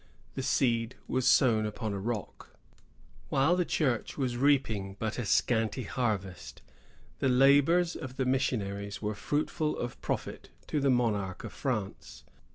[0.33, 2.55] The seed was sown upon a rock.
[3.29, 6.63] While the church was reaping but a scanty harvest,
[7.19, 12.23] the labors of the missionaries were fruitful of profit to the monarch of France.